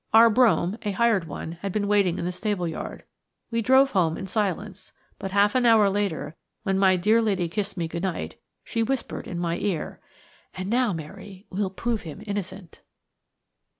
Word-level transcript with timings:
Our 0.15 0.31
brougham–a 0.31 0.93
hired 0.93 1.25
one–had 1.25 1.71
been 1.71 1.87
waiting 1.87 2.17
in 2.17 2.25
the 2.25 2.31
stable 2.31 2.67
yard. 2.67 3.03
We 3.51 3.61
drove 3.61 3.91
home 3.91 4.17
in 4.17 4.25
silence; 4.25 4.93
but 5.19 5.29
half 5.29 5.53
an 5.53 5.63
hour 5.63 5.91
later, 5.91 6.35
when 6.63 6.79
my 6.79 6.95
dear 6.95 7.21
lady 7.21 7.47
kissed 7.47 7.77
me 7.77 7.87
good 7.87 8.01
night 8.01 8.37
she 8.63 8.81
whispered 8.81 9.27
in 9.27 9.37
my 9.37 9.59
ear: 9.59 9.99
"And 10.55 10.71
now, 10.71 10.91
Mary, 10.91 11.45
we'll 11.51 11.69
prove 11.69 12.01
him 12.01 12.23
innocent." 12.25 12.81